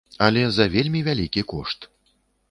Але 0.27 0.45
за 0.53 0.65
вельмі 0.75 1.01
вялікі 1.07 1.43
кошт. 1.51 1.87